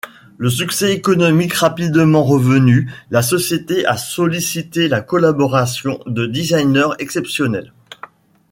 [0.39, 7.71] Le succès économique rapidement revenu, la société a sollicité la collaboration de designers exceptionnels.